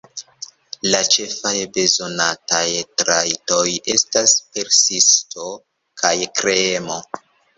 [0.93, 2.63] La ĉefaj bezonataj
[3.03, 5.47] trajtoj estas persisto
[6.05, 6.99] kaj kreemo.